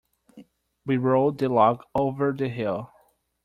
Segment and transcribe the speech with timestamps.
[0.83, 2.91] We rolled the log over the hill.